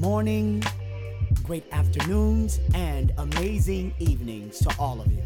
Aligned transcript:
morning, 0.00 0.64
great 1.42 1.64
afternoons, 1.72 2.58
and 2.72 3.12
amazing 3.18 3.92
evenings 3.98 4.58
to 4.58 4.74
all 4.78 4.98
of 4.98 5.12
you. 5.12 5.22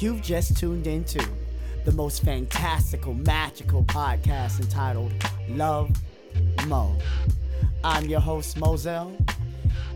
You've 0.00 0.20
just 0.20 0.58
tuned 0.58 0.86
into 0.86 1.26
the 1.86 1.92
most 1.92 2.22
fantastical, 2.22 3.14
magical 3.14 3.82
podcast 3.84 4.60
entitled 4.60 5.14
Love 5.48 5.90
Mo. 6.66 6.94
I'm 7.82 8.04
your 8.04 8.20
host, 8.20 8.58
Moselle, 8.58 9.16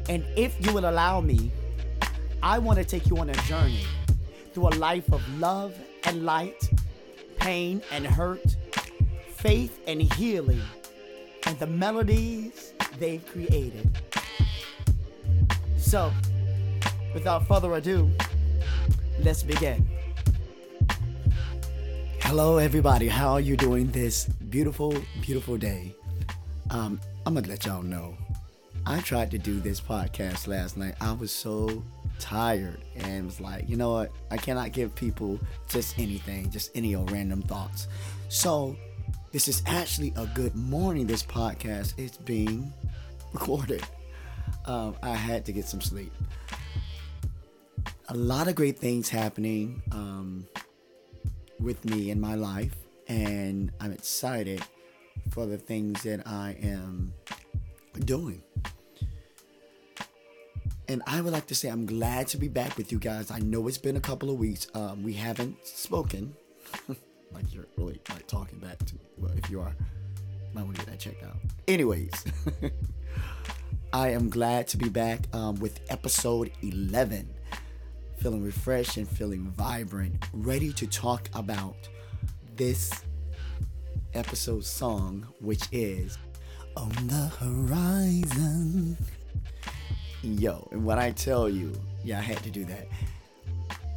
and 0.08 0.24
if 0.34 0.56
you 0.64 0.72
will 0.72 0.88
allow 0.88 1.20
me, 1.20 1.52
I 2.42 2.58
want 2.60 2.78
to 2.78 2.86
take 2.86 3.10
you 3.10 3.18
on 3.18 3.28
a 3.28 3.36
journey 3.42 3.84
through 4.55 4.68
a 4.68 4.77
life 4.77 5.12
of 5.12 5.20
love 5.38 5.74
and 6.05 6.24
light, 6.24 6.70
pain 7.38 7.82
and 7.92 8.06
hurt, 8.06 8.56
faith 9.28 9.78
and 9.86 10.00
healing, 10.14 10.62
and 11.44 11.58
the 11.58 11.66
melodies 11.66 12.72
they've 12.98 13.25
created. 13.27 13.91
So, 15.77 16.12
without 17.12 17.47
further 17.47 17.75
ado, 17.75 18.11
let's 19.20 19.42
begin. 19.42 19.86
Hello, 22.20 22.59
everybody. 22.59 23.09
How 23.09 23.33
are 23.33 23.41
you 23.41 23.56
doing 23.56 23.91
this 23.91 24.25
beautiful, 24.27 24.95
beautiful 25.20 25.56
day? 25.56 25.95
Um, 26.70 27.01
I'm 27.27 27.34
gonna 27.34 27.48
let 27.48 27.67
y'all 27.67 27.83
know. 27.83 28.17
I 28.86 29.01
tried 29.01 29.31
to 29.33 29.39
do 29.39 29.61
this 29.61 29.81
podcast 29.81 30.47
last 30.47 30.77
night. 30.77 30.95
I 31.01 31.12
was 31.12 31.31
so 31.31 31.83
tired 32.19 32.81
and 32.97 33.27
was 33.27 33.41
like, 33.41 33.69
you 33.69 33.77
know 33.77 33.92
what? 33.92 34.12
I 34.31 34.36
cannot 34.36 34.73
give 34.73 34.95
people 34.95 35.39
just 35.69 35.98
anything, 35.98 36.51
just 36.51 36.70
any 36.75 36.95
old 36.95 37.11
random 37.11 37.42
thoughts. 37.42 37.89
So, 38.29 38.77
this 39.34 39.48
is 39.48 39.64
actually 39.66 40.12
a 40.14 40.27
good 40.27 40.54
morning. 40.54 41.08
This 41.08 41.24
podcast 41.24 41.98
is 41.98 42.17
being 42.18 42.72
recorded. 43.33 43.83
Um, 44.64 44.95
I 45.02 45.17
had 45.17 45.45
to 45.46 45.52
get 45.52 45.64
some 45.64 45.80
sleep. 45.80 46.12
A 48.11 48.14
lot 48.14 48.46
of 48.46 48.55
great 48.55 48.78
things 48.78 49.08
happening 49.08 49.83
um, 49.90 50.46
with 51.58 51.84
me 51.84 52.12
in 52.12 52.20
my 52.20 52.36
life, 52.36 52.77
and 53.08 53.73
I'm 53.80 53.90
excited 53.90 54.62
for 55.30 55.46
the 55.46 55.58
things 55.58 56.05
that 56.05 56.28
I 56.28 56.56
am 56.62 57.12
doing. 58.05 58.40
And 60.86 61.02
I 61.08 61.20
would 61.20 61.33
like 61.33 61.48
to 61.48 61.56
say 61.56 61.70
I'm 61.70 61.86
glad 61.86 62.28
to 62.28 62.36
be 62.36 62.46
back 62.46 62.77
with 62.77 62.92
you 62.92 63.00
guys. 63.00 63.33
I 63.33 63.40
know 63.40 63.67
it's 63.67 63.78
been 63.78 63.96
a 63.96 64.00
couple 64.00 64.30
of 64.30 64.39
weeks. 64.39 64.68
Um, 64.74 65.02
we 65.02 65.14
haven't 65.14 65.67
spoken. 65.67 66.36
like 67.34 67.52
you're 67.52 67.67
really 67.77 68.00
like 68.11 68.27
talking 68.27 68.58
back 68.58 68.78
to 68.78 68.95
me. 68.95 69.00
Well, 69.18 69.33
if 69.36 69.50
you 69.50 69.61
are, 69.61 69.74
might 70.55 70.64
want 70.64 70.77
to 70.77 70.84
get 70.84 70.92
that 70.92 71.00
checked 71.00 71.22
out. 71.24 71.36
Anyways, 71.67 72.12
I 73.92 74.11
am 74.11 74.30
glad 74.30 74.68
to 74.68 74.77
be 74.77 74.89
back 74.89 75.20
um, 75.34 75.56
with 75.56 75.80
episode 75.89 76.52
11. 76.62 77.28
Feeling 78.18 78.42
refreshed 78.42 78.96
and 78.96 79.08
feeling 79.08 79.52
vibrant, 79.56 80.24
ready 80.33 80.73
to 80.74 80.86
talk 80.86 81.28
about 81.34 81.89
this 82.56 82.92
episode 84.14 84.64
song, 84.64 85.27
which 85.40 85.64
is 85.73 86.17
On 86.77 86.90
the 87.08 87.30
Horizon. 87.39 88.96
Yo, 90.23 90.68
and 90.73 90.84
when 90.84 90.98
I 90.98 91.11
tell 91.11 91.48
you, 91.48 91.73
yeah, 92.02 92.18
I 92.18 92.23
had 92.23 92.42
to 92.44 92.50
do 92.50 92.64
that. 92.64 92.89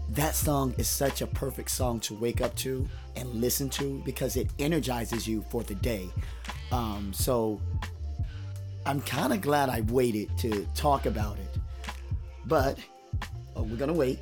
That 0.09 0.35
song 0.35 0.73
is 0.78 0.88
such 0.88 1.22
a 1.22 1.28
perfect 1.28 1.69
song 1.69 2.00
to 2.01 2.13
wake 2.16 2.41
up 2.41 2.56
to 2.57 2.88
and 3.16 3.29
listen 3.34 3.69
to 3.72 4.01
because 4.06 4.38
it 4.38 4.50
energizes 4.57 5.28
you 5.28 5.44
for 5.50 5.63
the 5.63 5.75
day. 5.75 6.09
Um, 6.72 7.12
so 7.13 7.62
I'm 8.85 9.01
kind 9.01 9.34
of 9.34 9.41
glad 9.41 9.69
I 9.69 9.81
waited 9.81 10.35
to 10.40 10.66
talk 10.75 11.06
about 11.06 11.38
it. 11.38 11.59
But 12.45 12.79
oh, 13.56 13.63
we're 13.63 13.75
going 13.75 13.91
to 13.91 13.97
wait. 13.97 14.19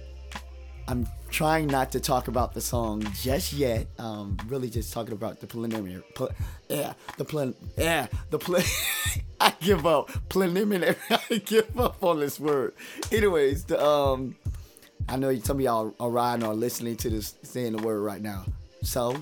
I'm 0.87 1.07
trying 1.29 1.67
not 1.67 1.91
to 1.91 1.99
talk 1.99 2.27
about 2.27 2.53
the 2.53 2.61
song 2.61 3.03
just 3.13 3.53
yet. 3.53 3.87
Um, 3.99 4.37
really 4.47 4.69
just 4.69 4.91
talking 4.91 5.13
about 5.13 5.39
the 5.39 5.47
preliminary. 5.47 6.01
Pl- 6.15 6.31
yeah, 6.69 6.93
the 7.17 7.25
plan. 7.25 7.53
Yeah, 7.77 8.07
the 8.31 8.39
plan. 8.39 8.63
I 9.39 9.53
give 9.59 9.85
up. 9.85 10.11
Preliminary. 10.29 10.95
I 11.09 11.41
give 11.45 11.79
up 11.79 12.03
on 12.03 12.19
this 12.19 12.39
word. 12.39 12.73
Anyways, 13.11 13.65
the, 13.65 13.83
um, 13.83 14.35
I 15.07 15.17
know 15.17 15.37
some 15.39 15.57
of 15.57 15.61
y'all 15.61 15.93
are 15.99 16.09
riding 16.09 16.45
or 16.45 16.53
listening 16.53 16.95
to 16.97 17.09
this, 17.09 17.35
saying 17.43 17.75
the 17.75 17.83
word 17.83 17.99
right 17.99 18.21
now. 18.21 18.45
So, 18.81 19.15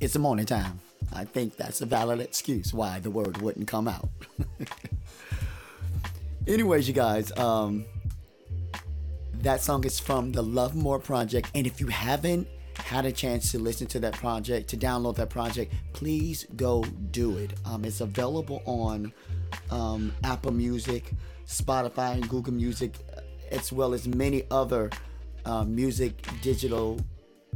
it's 0.00 0.14
the 0.14 0.18
morning 0.18 0.46
time. 0.46 0.80
I 1.12 1.24
think 1.24 1.56
that's 1.56 1.80
a 1.80 1.86
valid 1.86 2.20
excuse 2.20 2.74
why 2.74 2.98
the 2.98 3.10
word 3.10 3.38
wouldn't 3.38 3.68
come 3.68 3.86
out. 3.86 4.08
Anyways, 6.46 6.88
you 6.88 6.94
guys, 6.94 7.30
um, 7.38 7.84
that 9.34 9.60
song 9.60 9.84
is 9.84 10.00
from 10.00 10.32
the 10.32 10.42
Love 10.42 10.74
More 10.74 10.98
project, 10.98 11.50
and 11.54 11.66
if 11.66 11.80
you 11.80 11.86
haven't 11.86 12.48
had 12.76 13.04
a 13.04 13.12
chance 13.12 13.52
to 13.52 13.58
listen 13.58 13.86
to 13.88 14.00
that 14.00 14.14
project, 14.14 14.68
to 14.70 14.76
download 14.76 15.16
that 15.16 15.30
project, 15.30 15.72
please 15.92 16.46
go 16.56 16.82
do 17.12 17.36
it. 17.38 17.52
Um, 17.64 17.84
it's 17.84 18.00
available 18.00 18.62
on 18.64 19.12
um, 19.70 20.12
Apple 20.24 20.52
Music, 20.52 21.12
Spotify, 21.46 22.14
and 22.14 22.28
Google 22.28 22.54
Music, 22.54 22.96
as 23.50 23.72
well 23.72 23.94
as 23.94 24.08
many 24.08 24.44
other 24.50 24.90
uh, 25.44 25.64
music 25.64 26.26
digital 26.40 27.00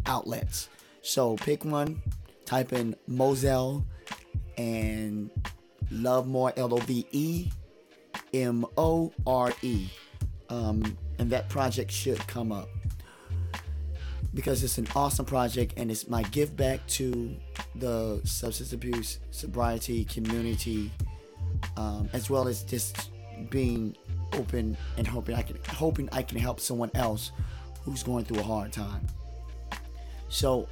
outlets. 0.06 0.68
So 1.02 1.36
pick 1.36 1.64
one, 1.64 2.02
type 2.44 2.72
in 2.72 2.96
Moselle 3.06 3.84
and 4.58 5.30
Love 5.90 6.26
More 6.26 6.52
L 6.56 6.74
O 6.74 6.78
V 6.78 7.06
E 7.12 7.50
M 8.34 8.66
O 8.76 9.12
R 9.26 9.52
E. 9.62 9.88
Um, 10.48 10.96
and 11.18 11.30
that 11.30 11.48
project 11.48 11.90
should 11.90 12.24
come 12.26 12.52
up 12.52 12.68
because 14.36 14.62
it's 14.62 14.78
an 14.78 14.86
awesome 14.94 15.24
project 15.24 15.72
and 15.78 15.90
it's 15.90 16.08
my 16.08 16.22
gift 16.24 16.56
back 16.56 16.86
to 16.86 17.34
the 17.76 18.20
substance 18.24 18.72
abuse 18.72 19.18
sobriety 19.30 20.04
community 20.04 20.92
um, 21.78 22.08
as 22.12 22.28
well 22.28 22.46
as 22.46 22.62
just 22.62 23.10
being 23.48 23.96
open 24.34 24.76
and 24.98 25.06
hoping 25.06 25.34
I 25.34 25.42
can 25.42 25.58
hoping 25.70 26.08
I 26.12 26.22
can 26.22 26.38
help 26.38 26.60
someone 26.60 26.90
else 26.94 27.32
who's 27.86 28.02
going 28.02 28.26
through 28.26 28.40
a 28.40 28.42
hard 28.42 28.72
time. 28.72 29.06
So, 30.28 30.68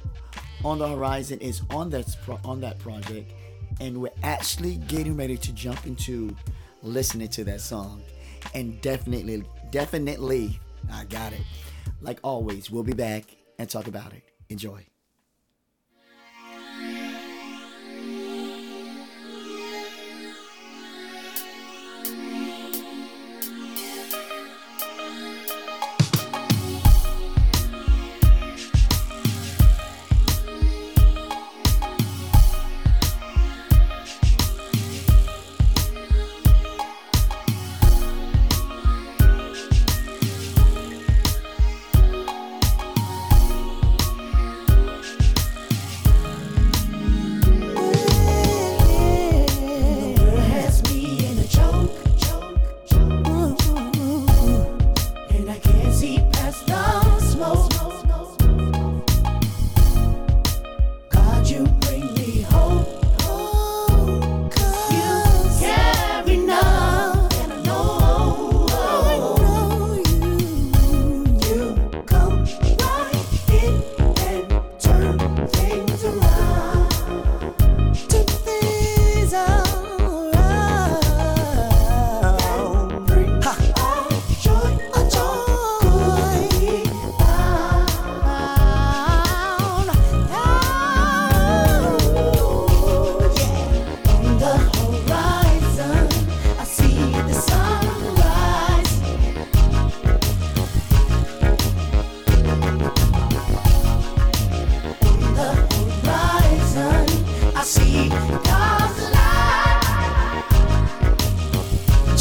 on 0.63 0.77
the 0.77 0.87
horizon 0.87 1.39
is 1.39 1.61
on 1.71 1.89
that 1.89 2.15
on 2.43 2.61
that 2.61 2.77
project, 2.77 3.31
and 3.79 3.97
we're 3.99 4.11
actually 4.21 4.75
getting 4.87 5.17
ready 5.17 5.37
to 5.37 5.53
jump 5.53 5.87
into 5.87 6.35
listening 6.83 7.29
to 7.29 7.43
that 7.45 7.61
song, 7.61 8.03
and 8.53 8.79
definitely, 8.81 9.43
definitely, 9.71 10.59
I 10.91 11.05
got 11.05 11.33
it. 11.33 11.41
Like 12.01 12.19
always, 12.21 12.69
we'll 12.69 12.83
be 12.83 12.93
back 12.93 13.23
and 13.57 13.67
talk 13.69 13.87
about 13.87 14.13
it. 14.13 14.23
Enjoy. 14.49 14.85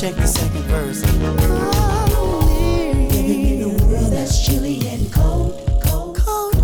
check 0.05 0.17
the 0.17 0.27
second 0.27 0.63
verse. 0.65 1.03
In 3.15 3.63
a 3.63 3.69
world 3.69 4.13
that's 4.13 4.45
chilly 4.45 4.87
and 4.89 5.11
cold, 5.11 5.55
cold, 5.83 6.15
cold. 6.19 6.55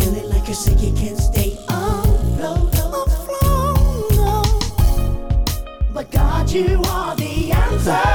Feeling 0.00 0.30
like 0.30 0.46
you're 0.46 0.54
sick, 0.54 0.80
you 0.80 0.94
can't 0.94 1.18
stay 1.18 1.58
afloat. 1.68 2.72
afloat. 2.72 3.78
But 5.92 6.10
God, 6.10 6.50
you 6.50 6.80
are 6.86 7.14
the 7.14 7.52
answer. 7.52 8.13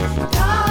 Yes. 0.00 0.69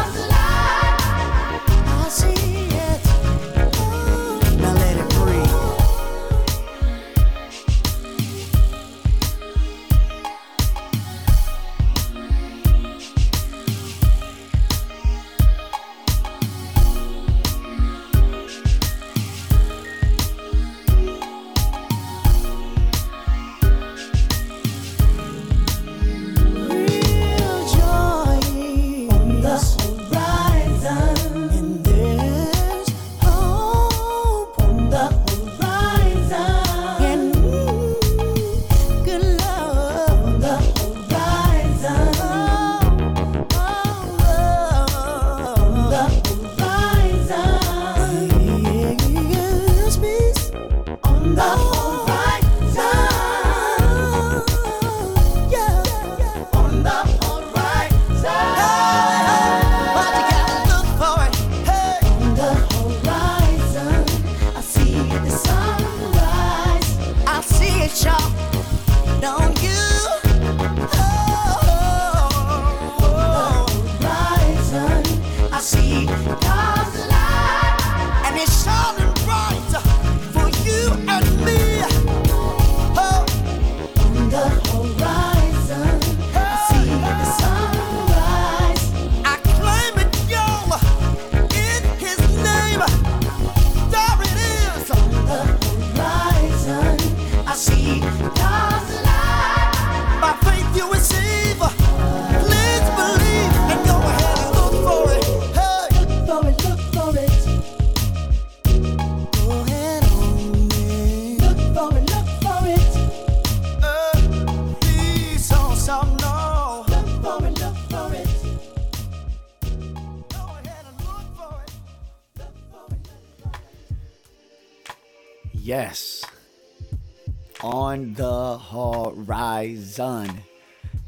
On 127.61 128.13
the 128.13 128.57
horizon. 128.57 130.41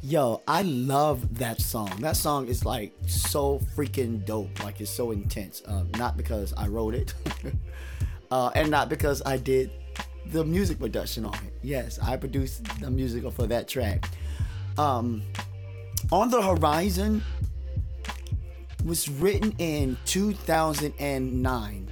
Yo, 0.01 0.41
I 0.47 0.63
love 0.63 1.37
that 1.37 1.61
song. 1.61 1.91
That 1.99 2.17
song 2.17 2.47
is 2.47 2.65
like 2.65 2.93
so 3.05 3.59
freaking 3.75 4.25
dope. 4.25 4.61
Like 4.63 4.81
it's 4.81 4.91
so 4.91 5.11
intense. 5.11 5.61
Uh, 5.65 5.83
not 5.97 6.17
because 6.17 6.53
I 6.57 6.67
wrote 6.67 6.93
it, 6.93 7.13
uh, 8.31 8.51
and 8.55 8.69
not 8.69 8.89
because 8.89 9.21
I 9.25 9.37
did 9.37 9.71
the 10.25 10.43
music 10.43 10.79
production 10.79 11.25
on 11.25 11.35
it. 11.35 11.53
Yes, 11.61 11.99
I 11.99 12.17
produced 12.17 12.63
the 12.81 12.91
music 12.91 13.31
for 13.31 13.47
that 13.47 13.67
track. 13.67 14.09
Um, 14.77 15.21
on 16.11 16.29
the 16.29 16.41
horizon 16.41 17.23
was 18.83 19.07
written 19.07 19.53
in 19.59 19.97
2009 20.05 21.87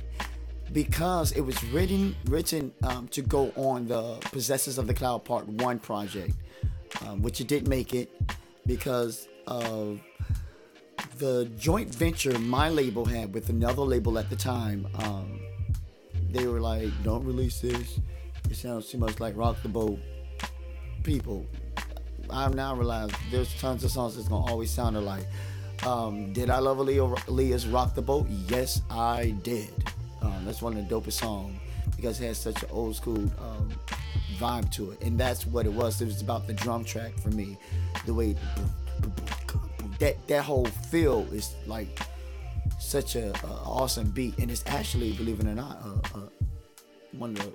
because 0.73 1.31
it 1.33 1.41
was 1.41 1.61
written 1.65 2.15
written 2.25 2.71
um, 2.83 3.07
to 3.09 3.21
go 3.21 3.51
on 3.55 3.88
the 3.88 4.17
Possessors 4.31 4.77
of 4.77 4.88
the 4.88 4.93
Cloud 4.93 5.25
Part 5.25 5.47
One 5.47 5.79
project, 5.79 6.33
um, 7.05 7.21
which 7.21 7.41
it 7.41 7.47
didn't 7.47 7.69
make 7.69 7.93
it 7.93 8.11
because 8.65 9.27
of 9.47 9.99
the 11.17 11.45
joint 11.57 11.93
venture 11.93 12.38
my 12.39 12.69
label 12.69 13.05
had 13.05 13.33
with 13.33 13.49
another 13.49 13.81
label 13.81 14.17
at 14.19 14.29
the 14.29 14.35
time. 14.35 14.88
Um, 14.95 15.39
they 16.31 16.47
were 16.47 16.61
like, 16.61 16.89
"Don't 17.03 17.25
release 17.25 17.59
this. 17.61 17.99
It 18.49 18.55
sounds 18.55 18.89
too 18.89 18.97
much 18.97 19.19
like 19.19 19.35
Rock 19.35 19.61
the 19.63 19.69
Boat." 19.69 19.99
People, 21.03 21.45
I've 22.29 22.53
now 22.53 22.75
realized 22.75 23.15
there's 23.31 23.53
tons 23.59 23.83
of 23.83 23.91
songs 23.91 24.15
that's 24.15 24.27
gonna 24.27 24.45
always 24.45 24.69
sound 24.69 24.97
alike. 24.97 25.25
Um, 25.85 26.33
did 26.33 26.49
I 26.49 26.59
love 26.59 26.77
Aaliyah's 26.77 27.65
Rock 27.65 27.95
the 27.95 28.01
Boat? 28.01 28.27
Yes, 28.29 28.81
I 28.89 29.31
did. 29.43 29.71
Um, 30.21 30.45
that's 30.45 30.61
one 30.61 30.77
of 30.77 30.88
the 30.88 30.95
dopest 30.95 31.13
songs 31.13 31.57
because 31.95 32.19
it 32.21 32.27
has 32.27 32.38
such 32.38 32.61
an 32.63 32.69
old 32.71 32.95
school 32.95 33.17
um, 33.17 33.71
vibe 34.38 34.71
to 34.73 34.91
it, 34.91 35.01
and 35.01 35.19
that's 35.19 35.45
what 35.45 35.65
it 35.65 35.73
was. 35.73 36.01
It 36.01 36.05
was 36.05 36.21
about 36.21 36.47
the 36.47 36.53
drum 36.53 36.83
track 36.83 37.17
for 37.19 37.29
me, 37.29 37.57
the 38.05 38.13
way 38.13 38.35
that 39.99 40.27
that 40.27 40.43
whole 40.43 40.65
feel 40.65 41.27
is 41.31 41.55
like 41.65 41.99
such 42.79 43.15
a, 43.15 43.29
a 43.29 43.51
awesome 43.65 44.09
beat, 44.09 44.38
and 44.39 44.49
it's 44.49 44.63
actually, 44.67 45.13
believe 45.13 45.39
it 45.39 45.47
or 45.47 45.55
not, 45.55 45.77
one 47.11 47.31
of 47.31 47.38
the 47.38 47.53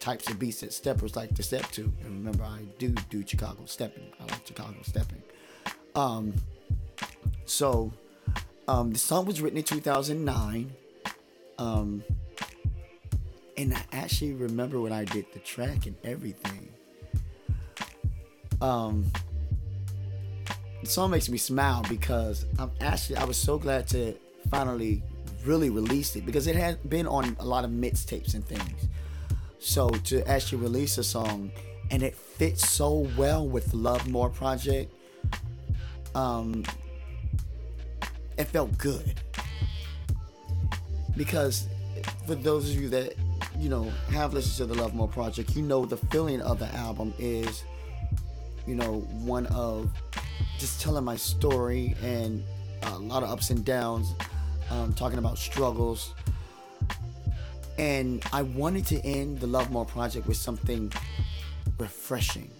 types 0.00 0.28
of 0.28 0.38
beats 0.38 0.60
that 0.60 0.72
steppers 0.72 1.14
like 1.14 1.34
to 1.34 1.42
step 1.42 1.70
to. 1.72 1.82
And 2.02 2.18
remember, 2.18 2.44
I 2.44 2.60
do 2.78 2.90
do 3.10 3.24
Chicago 3.26 3.64
stepping. 3.66 4.04
I 4.20 4.24
like 4.24 4.46
Chicago 4.46 4.76
stepping. 4.82 5.22
Um, 5.94 6.34
so 7.44 7.92
um, 8.66 8.92
the 8.92 8.98
song 8.98 9.26
was 9.26 9.40
written 9.40 9.58
in 9.58 9.64
2009. 9.64 10.72
Um, 11.58 12.02
and 13.56 13.74
I 13.74 13.82
actually 13.92 14.34
remember 14.34 14.80
when 14.80 14.92
I 14.92 15.04
did 15.04 15.26
the 15.32 15.38
track 15.38 15.86
and 15.86 15.96
everything. 16.04 16.68
Um, 18.60 19.10
the 20.82 20.88
song 20.88 21.10
makes 21.10 21.28
me 21.28 21.38
smile 21.38 21.84
because 21.88 22.46
I'm 22.58 22.70
actually 22.80 23.16
I 23.16 23.24
was 23.24 23.36
so 23.36 23.58
glad 23.58 23.86
to 23.88 24.14
finally 24.50 25.02
really 25.44 25.70
release 25.70 26.16
it 26.16 26.24
because 26.24 26.46
it 26.46 26.56
had 26.56 26.88
been 26.88 27.06
on 27.06 27.36
a 27.40 27.44
lot 27.44 27.64
of 27.64 27.70
mixtapes 27.70 28.34
and 28.34 28.44
things. 28.44 28.88
So 29.58 29.88
to 29.90 30.26
actually 30.28 30.58
release 30.58 30.98
a 30.98 31.04
song 31.04 31.50
and 31.90 32.02
it 32.02 32.16
fits 32.16 32.68
so 32.68 33.08
well 33.16 33.46
with 33.46 33.72
Love 33.74 34.08
More 34.08 34.28
project, 34.28 34.92
um, 36.14 36.64
it 38.38 38.44
felt 38.44 38.76
good 38.78 39.14
because 41.24 41.68
for 42.26 42.34
those 42.34 42.68
of 42.68 42.82
you 42.82 42.88
that 42.88 43.14
you 43.56 43.68
know 43.68 43.84
have 44.10 44.34
listened 44.34 44.56
to 44.56 44.74
the 44.74 44.82
Love 44.82 44.92
More 44.92 45.06
project, 45.06 45.54
you 45.54 45.62
know 45.62 45.86
the 45.86 45.96
feeling 45.96 46.40
of 46.40 46.58
the 46.58 46.66
album 46.74 47.14
is, 47.16 47.62
you 48.66 48.74
know, 48.74 49.02
one 49.22 49.46
of 49.46 49.92
just 50.58 50.80
telling 50.80 51.04
my 51.04 51.14
story 51.14 51.94
and 52.02 52.42
a 52.82 52.98
lot 52.98 53.22
of 53.22 53.30
ups 53.30 53.50
and 53.50 53.64
downs, 53.64 54.14
um, 54.70 54.92
talking 54.94 55.20
about 55.20 55.38
struggles. 55.38 56.12
And 57.78 58.24
I 58.32 58.42
wanted 58.42 58.84
to 58.86 59.00
end 59.06 59.38
the 59.38 59.46
Love 59.46 59.70
More 59.70 59.86
project 59.86 60.26
with 60.26 60.36
something 60.36 60.92
refreshing. 61.78 62.50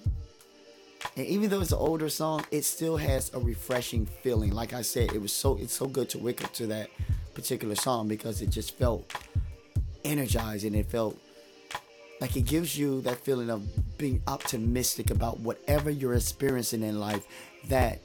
And 1.17 1.27
even 1.27 1.51
though 1.51 1.61
it's 1.61 1.73
an 1.73 1.79
older 1.79 2.09
song, 2.09 2.47
it 2.53 2.63
still 2.63 2.97
has 2.97 3.35
a 3.35 3.41
refreshing 3.41 4.07
feeling. 4.07 4.53
Like 4.53 4.73
I 4.73 4.83
said, 4.83 5.13
it 5.13 5.21
was 5.21 5.33
so 5.33 5.59
it's 5.61 5.73
so 5.73 5.87
good 5.87 6.09
to 6.11 6.19
wake 6.19 6.45
up 6.45 6.53
to 6.55 6.69
that 6.69 6.91
particular 7.35 7.75
song 7.75 8.09
because 8.09 8.43
it 8.43 8.51
just 8.51 8.77
felt 8.77 9.13
energizing. 10.05 10.75
it 10.75 10.87
felt 10.87 11.19
like 12.21 12.37
it 12.37 12.43
gives 12.43 12.79
you 12.79 13.01
that 13.03 13.19
feeling 13.19 13.51
of 13.51 13.63
being 13.99 14.23
optimistic 14.27 15.11
about 15.11 15.41
whatever 15.41 15.91
you're 15.91 16.15
experiencing 16.15 16.83
in 16.83 17.01
life 17.01 17.27
that 17.69 18.01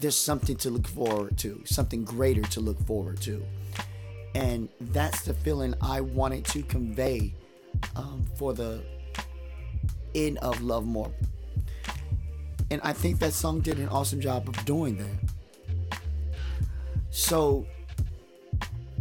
there's 0.00 0.16
something 0.16 0.56
to 0.56 0.70
look 0.70 0.86
forward 0.86 1.36
to, 1.38 1.62
something 1.64 2.04
greater 2.04 2.42
to 2.42 2.60
look 2.60 2.78
forward 2.86 3.20
to. 3.22 3.42
And 4.34 4.68
that's 4.80 5.22
the 5.22 5.34
feeling 5.34 5.74
I 5.80 6.00
wanted 6.00 6.44
to 6.46 6.62
convey 6.62 7.34
um, 7.96 8.24
for 8.36 8.52
the 8.52 8.82
end 10.14 10.38
of 10.38 10.62
Love 10.62 10.86
More. 10.86 11.10
And 12.70 12.80
I 12.84 12.92
think 12.92 13.18
that 13.20 13.32
song 13.32 13.60
did 13.60 13.78
an 13.78 13.88
awesome 13.88 14.20
job 14.20 14.48
of 14.48 14.64
doing 14.64 14.98
that. 14.98 16.00
So, 17.10 17.66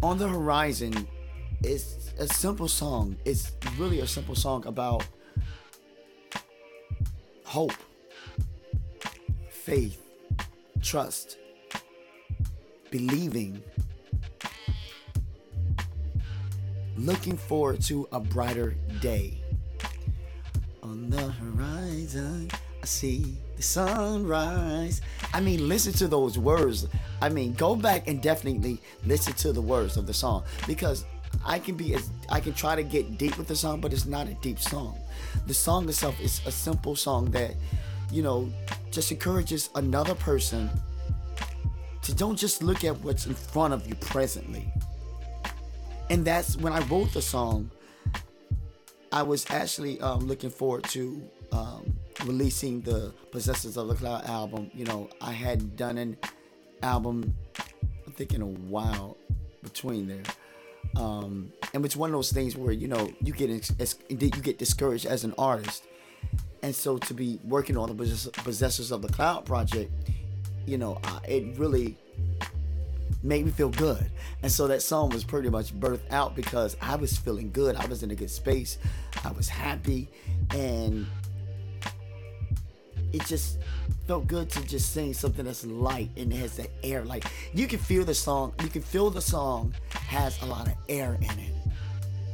on 0.03 0.17
the 0.17 0.27
horizon, 0.27 1.07
it's 1.63 2.13
a 2.19 2.27
simple 2.27 2.67
song. 2.67 3.17
It's 3.25 3.51
really 3.77 3.99
a 4.01 4.07
simple 4.07 4.35
song 4.35 4.65
about 4.65 5.05
hope, 7.43 7.73
faith, 9.49 10.01
trust, 10.81 11.37
believing, 12.91 13.61
looking 16.95 17.37
forward 17.37 17.81
to 17.83 18.07
a 18.11 18.19
brighter 18.19 18.75
day. 19.01 19.41
On 20.83 21.09
the 21.09 21.31
horizon, 21.31 22.49
I 22.81 22.85
see 22.85 23.35
the 23.55 23.61
sunrise. 23.61 25.01
I 25.33 25.39
mean, 25.41 25.67
listen 25.67 25.93
to 25.93 26.07
those 26.07 26.37
words. 26.37 26.87
I 27.21 27.29
mean, 27.29 27.53
go 27.53 27.75
back 27.75 28.07
and 28.07 28.21
definitely 28.21 28.79
listen 29.05 29.33
to 29.33 29.51
the 29.51 29.61
words 29.61 29.97
of 29.97 30.07
the 30.07 30.13
song 30.13 30.43
because 30.67 31.05
I 31.45 31.59
can 31.59 31.75
be 31.75 31.95
as 31.95 32.09
I 32.29 32.39
can 32.39 32.53
try 32.53 32.75
to 32.75 32.83
get 32.83 33.17
deep 33.17 33.37
with 33.37 33.47
the 33.47 33.55
song, 33.55 33.81
but 33.81 33.93
it's 33.93 34.05
not 34.05 34.27
a 34.27 34.33
deep 34.35 34.59
song. 34.59 34.97
The 35.47 35.53
song 35.53 35.87
itself 35.89 36.19
is 36.19 36.41
a 36.45 36.51
simple 36.51 36.95
song 36.95 37.31
that, 37.31 37.55
you 38.11 38.21
know, 38.21 38.49
just 38.91 39.11
encourages 39.11 39.69
another 39.75 40.15
person 40.15 40.69
to 42.03 42.13
don't 42.15 42.37
just 42.37 42.63
look 42.63 42.83
at 42.83 42.97
what's 43.01 43.25
in 43.25 43.33
front 43.33 43.73
of 43.73 43.87
you 43.87 43.95
presently. 43.95 44.71
And 46.09 46.23
that's 46.23 46.55
when 46.55 46.71
I 46.71 46.79
wrote 46.87 47.13
the 47.13 47.21
song. 47.21 47.69
I 49.11 49.23
was 49.23 49.45
actually 49.49 49.99
um, 50.01 50.27
looking 50.27 50.49
forward 50.49 50.83
to 50.85 51.21
um, 51.51 51.97
releasing 52.25 52.81
the 52.81 53.13
Possessors 53.31 53.77
of 53.77 53.87
the 53.87 53.95
Cloud 53.95 54.25
album. 54.25 54.69
You 54.73 54.85
know, 54.85 55.09
I 55.21 55.31
hadn't 55.31 55.75
done 55.75 55.97
an 55.97 56.17
album, 56.83 57.35
I 57.57 58.11
think, 58.11 58.33
in 58.33 58.41
a 58.41 58.47
while 58.47 59.17
between 59.63 60.07
there. 60.07 60.23
Um, 60.95 61.51
and 61.73 61.85
it's 61.85 61.95
one 61.95 62.09
of 62.09 62.13
those 62.13 62.31
things 62.31 62.55
where 62.55 62.71
you 62.71 62.87
know 62.87 63.09
you 63.21 63.33
get 63.33 63.49
you 64.09 64.29
get 64.29 64.57
discouraged 64.57 65.05
as 65.05 65.23
an 65.23 65.33
artist, 65.37 65.83
and 66.63 66.73
so 66.73 66.97
to 66.97 67.13
be 67.13 67.39
working 67.43 67.77
on 67.77 67.95
the 67.95 68.31
Possessors 68.43 68.91
of 68.91 69.01
the 69.01 69.09
Cloud 69.09 69.45
project, 69.45 69.91
you 70.65 70.77
know, 70.77 70.99
uh, 71.03 71.19
it 71.27 71.57
really 71.57 71.97
made 73.27 73.45
me 73.45 73.51
feel 73.51 73.69
good. 73.69 74.09
And 74.41 74.51
so 74.51 74.67
that 74.67 74.81
song 74.81 75.09
was 75.09 75.23
pretty 75.23 75.49
much 75.49 75.77
birthed 75.77 76.09
out 76.11 76.35
because 76.35 76.77
I 76.81 76.95
was 76.95 77.17
feeling 77.17 77.51
good. 77.51 77.75
I 77.75 77.85
was 77.85 78.01
in 78.01 78.11
a 78.11 78.15
good 78.15 78.29
space. 78.29 78.77
I 79.23 79.31
was 79.31 79.49
happy, 79.49 80.09
and 80.55 81.05
it 83.11 83.25
just 83.25 83.59
felt 84.07 84.27
good 84.27 84.49
to 84.51 84.65
just 84.65 84.93
sing 84.93 85.13
something 85.13 85.45
that's 85.45 85.65
light 85.65 86.09
and 86.15 86.31
has 86.33 86.55
that 86.57 86.69
air. 86.83 87.03
Like 87.03 87.25
you 87.53 87.67
can 87.67 87.79
feel 87.79 88.05
the 88.05 88.15
song, 88.15 88.53
you 88.63 88.69
can 88.69 88.81
feel 88.81 89.09
the 89.09 89.21
song 89.21 89.73
has 89.91 90.41
a 90.41 90.45
lot 90.45 90.67
of 90.67 90.73
air 90.87 91.15
in 91.15 91.39
it. 91.39 91.53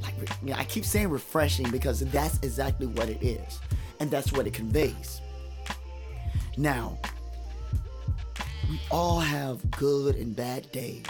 Like 0.02 0.14
you 0.44 0.50
know, 0.50 0.56
I 0.56 0.66
keep 0.66 0.86
saying 0.86 1.10
refreshing 1.10 1.70
because 1.72 2.02
that's 2.02 2.38
exactly 2.44 2.88
what 2.88 3.10
it 3.10 3.24
is, 3.24 3.60
and 4.00 4.12
that's 4.12 4.32
what 4.32 4.46
it 4.46 4.54
conveys. 4.54 5.22
Now, 6.58 7.00
we 8.74 8.80
all 8.90 9.20
have 9.20 9.70
good 9.70 10.16
and 10.16 10.36
bad 10.36 10.72
days, 10.72 11.06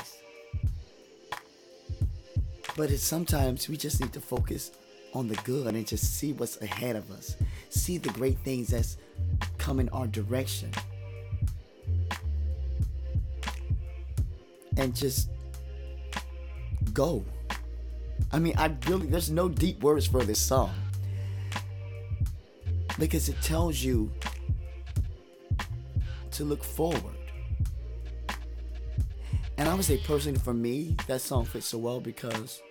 but 2.75 2.91
it's 2.91 3.01
sometimes 3.01 3.70
we 3.70 3.77
just 3.77 4.01
need 4.01 4.12
to 4.12 4.20
focus 4.20 4.72
on 5.13 5.29
the 5.29 5.36
good 5.46 5.74
and 5.74 5.88
just 5.88 6.20
see 6.20 6.34
what's 6.34 6.62
ahead 6.62 6.98
of 6.98 7.10
us, 7.10 7.38
see 7.70 7.98
the 7.98 8.10
great 8.10 8.38
things 8.39 8.67
that's 8.67 8.98
coming 9.58 9.88
our 9.93 10.08
direction. 10.08 10.72
And 14.75 14.93
just 14.93 15.29
go. 16.91 17.24
I 18.34 18.39
mean, 18.39 18.55
I 18.58 18.75
really, 18.89 19.08
there's 19.08 19.32
no 19.32 19.48
deep 19.48 19.82
words 19.82 20.05
for 20.05 20.25
this 20.25 20.39
song. 20.39 20.74
Because 23.00 23.29
it 23.29 23.41
tells 23.41 23.82
you 23.82 24.12
to 26.32 26.43
look 26.43 26.62
forward. 26.62 27.15
And 29.63 29.70
I 29.70 29.75
would 29.75 29.86
say, 29.86 29.96
personally, 29.96 30.39
for 30.39 30.53
me, 30.53 30.93
that 31.08 31.22
song 31.22 31.46
fits 31.46 31.67
so 31.67 31.77
well 31.77 32.01
because 32.01 32.62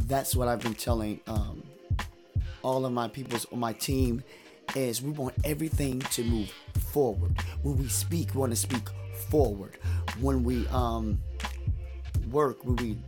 that's 0.00 0.36
what 0.36 0.48
I've 0.48 0.60
been 0.60 0.74
telling 0.74 1.18
um, 1.26 1.62
all 2.62 2.84
of 2.84 2.92
my 2.92 3.08
peoples 3.08 3.46
on 3.50 3.58
my 3.58 3.72
team 3.72 4.22
is 4.76 5.00
we 5.00 5.12
want 5.12 5.34
everything 5.42 6.00
to 6.00 6.24
move 6.24 6.52
forward. 6.92 7.34
When 7.62 7.78
we 7.78 7.88
speak, 7.88 8.34
we 8.34 8.40
want 8.40 8.52
to 8.52 8.56
speak 8.56 8.86
forward. 9.30 9.78
When 10.20 10.44
we 10.44 10.68
um, 10.68 11.18
work, 12.30 12.62
when 12.62 12.76
we 12.76 12.98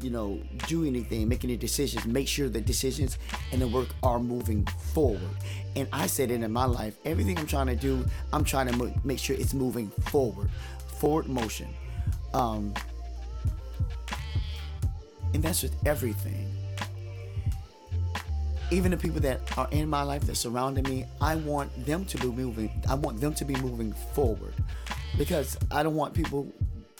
you 0.00 0.10
know 0.10 0.40
do 0.68 0.84
anything, 0.84 1.26
make 1.28 1.42
any 1.42 1.56
decisions, 1.56 2.06
make 2.06 2.28
sure 2.28 2.48
the 2.48 2.60
decisions 2.60 3.18
and 3.50 3.60
the 3.60 3.66
work 3.66 3.88
are 4.04 4.20
moving 4.20 4.64
forward. 4.92 5.20
And 5.74 5.88
I 5.92 6.06
said 6.06 6.30
it 6.30 6.40
in 6.40 6.52
my 6.52 6.66
life, 6.66 6.98
everything 7.04 7.36
I'm 7.36 7.48
trying 7.48 7.66
to 7.66 7.74
do, 7.74 8.04
I'm 8.32 8.44
trying 8.44 8.68
to 8.68 8.92
make 9.02 9.18
sure 9.18 9.34
it's 9.34 9.54
moving 9.54 9.88
forward, 9.88 10.50
forward 11.04 11.28
motion. 11.28 11.68
Um, 12.32 12.72
and 15.34 15.42
that's 15.42 15.62
with 15.62 15.74
everything 15.86 16.48
even 18.70 18.90
the 18.90 18.96
people 18.96 19.20
that 19.20 19.40
are 19.58 19.68
in 19.70 19.88
my 19.88 20.02
life 20.02 20.22
that 20.22 20.36
surrounding 20.36 20.84
me, 20.84 21.04
I 21.20 21.36
want 21.36 21.70
them 21.84 22.04
to 22.06 22.18
be 22.18 22.28
moving. 22.28 22.70
I 22.88 22.94
want 22.94 23.20
them 23.20 23.34
to 23.34 23.44
be 23.44 23.54
moving 23.56 23.92
forward 24.14 24.54
because 25.18 25.56
I 25.70 25.82
don't 25.82 25.94
want 25.94 26.14
people 26.14 26.50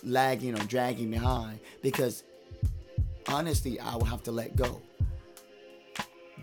lagging 0.03 0.55
or 0.55 0.65
dragging 0.67 1.11
behind 1.11 1.59
because 1.83 2.23
honestly, 3.29 3.81
I 3.81 3.97
will 3.97 4.05
have 4.05 4.23
to 4.25 4.31
let 4.33 4.55
go. 4.57 4.83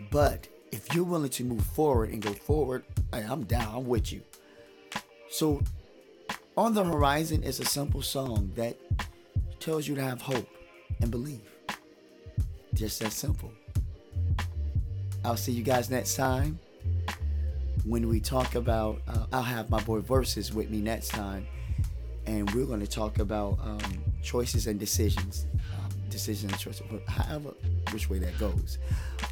But 0.09 0.47
if 0.71 0.93
you're 0.93 1.05
willing 1.05 1.29
to 1.29 1.43
move 1.43 1.65
forward 1.67 2.09
and 2.09 2.21
go 2.21 2.33
forward, 2.33 2.83
I'm 3.13 3.43
down. 3.43 3.75
I'm 3.75 3.87
with 3.87 4.11
you. 4.11 4.21
So, 5.29 5.61
on 6.57 6.73
the 6.73 6.83
horizon 6.83 7.43
is 7.43 7.59
a 7.59 7.65
simple 7.65 8.01
song 8.01 8.51
that 8.55 8.77
tells 9.59 9.87
you 9.87 9.95
to 9.95 10.01
have 10.01 10.21
hope 10.21 10.49
and 11.01 11.09
believe. 11.11 11.41
Just 12.73 12.99
that 12.99 13.11
simple. 13.11 13.51
I'll 15.23 15.37
see 15.37 15.51
you 15.51 15.63
guys 15.63 15.89
next 15.89 16.15
time 16.15 16.59
when 17.85 18.07
we 18.07 18.19
talk 18.19 18.55
about. 18.55 19.01
Uh, 19.07 19.25
I'll 19.31 19.41
have 19.43 19.69
my 19.69 19.81
boy 19.81 19.99
Versus 19.99 20.53
with 20.53 20.69
me 20.69 20.81
next 20.81 21.09
time, 21.09 21.47
and 22.25 22.49
we're 22.51 22.65
going 22.65 22.79
to 22.79 22.87
talk 22.87 23.19
about 23.19 23.59
um, 23.61 24.03
choices 24.23 24.67
and 24.67 24.79
decisions. 24.79 25.45
Decisions 26.11 26.57
choices, 26.59 26.83
however, 27.07 27.53
which 27.91 28.09
way 28.09 28.19
that 28.19 28.37
goes. 28.37 28.77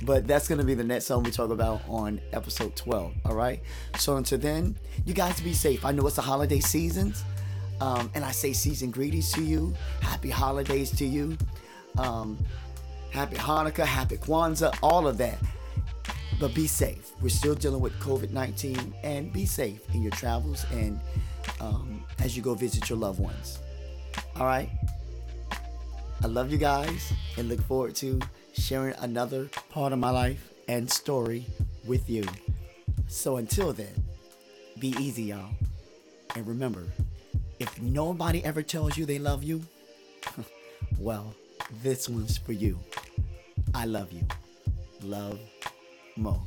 But 0.03 0.27
that's 0.27 0.47
going 0.47 0.59
to 0.59 0.65
be 0.65 0.73
the 0.73 0.83
next 0.83 1.05
song 1.05 1.23
we 1.23 1.31
talk 1.31 1.51
about 1.51 1.81
on 1.87 2.19
episode 2.33 2.75
12. 2.75 3.13
All 3.25 3.35
right. 3.35 3.61
So 3.97 4.17
until 4.17 4.39
then, 4.39 4.75
you 5.05 5.13
guys 5.13 5.39
be 5.41 5.53
safe. 5.53 5.85
I 5.85 5.91
know 5.91 6.07
it's 6.07 6.15
the 6.15 6.21
holiday 6.21 6.59
seasons. 6.59 7.23
Um, 7.81 8.09
and 8.15 8.25
I 8.25 8.31
say 8.31 8.53
season 8.53 8.91
greetings 8.91 9.31
to 9.33 9.43
you. 9.43 9.73
Happy 10.01 10.29
holidays 10.29 10.91
to 10.97 11.05
you. 11.05 11.37
Um, 11.97 12.37
happy 13.11 13.35
Hanukkah, 13.35 13.85
happy 13.85 14.17
Kwanzaa, 14.17 14.77
all 14.81 15.07
of 15.07 15.17
that. 15.17 15.37
But 16.39 16.53
be 16.53 16.67
safe. 16.67 17.11
We're 17.21 17.29
still 17.29 17.55
dealing 17.55 17.81
with 17.81 17.93
COVID 17.99 18.31
19 18.31 18.95
and 19.03 19.31
be 19.33 19.45
safe 19.45 19.81
in 19.93 20.01
your 20.01 20.11
travels 20.11 20.65
and 20.71 20.99
um, 21.59 22.03
as 22.19 22.37
you 22.37 22.43
go 22.43 22.53
visit 22.53 22.89
your 22.89 22.97
loved 22.97 23.19
ones. 23.19 23.59
All 24.37 24.45
right? 24.45 24.69
I 26.21 26.27
love 26.27 26.51
you 26.51 26.57
guys 26.57 27.13
and 27.37 27.47
look 27.47 27.61
forward 27.61 27.95
to 27.95 28.19
sharing 28.53 28.93
another 28.95 29.49
part 29.69 29.93
of 29.93 29.99
my 29.99 30.09
life 30.09 30.51
and 30.67 30.91
story 30.91 31.45
with 31.85 32.09
you. 32.09 32.25
So 33.07 33.37
until 33.37 33.71
then, 33.71 34.03
be 34.79 34.89
easy, 34.99 35.23
y'all. 35.23 35.51
And 36.35 36.45
remember, 36.45 36.83
if 37.59 37.81
nobody 37.81 38.43
ever 38.43 38.61
tells 38.61 38.97
you 38.97 39.05
they 39.05 39.17
love 39.17 39.43
you, 39.43 39.61
well, 40.99 41.33
this 41.81 42.09
one's 42.09 42.37
for 42.37 42.51
you. 42.51 42.79
I 43.73 43.85
love 43.85 44.11
you. 44.11 44.27
Love 45.01 45.39
Mo. 46.17 46.41